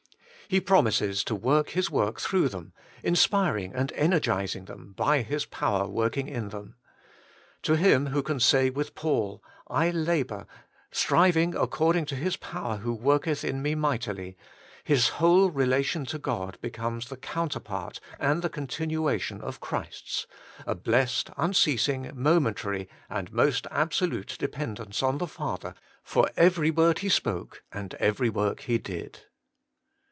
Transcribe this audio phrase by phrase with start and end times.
[0.47, 5.45] He promises to work His work through them, inspiring and ener gising them by His
[5.45, 6.75] power working in them.
[7.61, 10.45] To him who can say with Paul:* I labour,
[10.91, 14.35] striving according to His power who work eth in me mightily,'
[14.83, 20.27] his whole relation to God becomes the counterpart and the con tinuation of Christ's,
[20.67, 27.07] a blessed, unceasing, momentary, and most absolute dependence on the Father for every word He
[27.09, 29.21] spoke and every work He did.